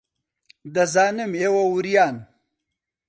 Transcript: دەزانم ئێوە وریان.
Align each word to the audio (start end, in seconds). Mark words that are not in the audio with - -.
دەزانم 0.75 1.31
ئێوە 1.41 1.63
وریان. 1.73 2.15